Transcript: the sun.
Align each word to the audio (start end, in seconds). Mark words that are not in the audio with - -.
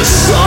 the 0.00 0.06
sun. 0.06 0.39